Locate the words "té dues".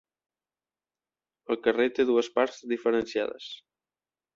2.01-2.33